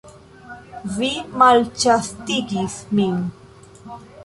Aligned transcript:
Vi 0.95 1.09
malĉastigis 1.41 2.81
min! 3.03 3.23